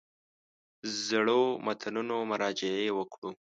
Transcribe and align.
زړو 1.07 1.41
متنونو 1.65 2.15
مراجعې 2.29 2.89
وکړو. 2.97 3.29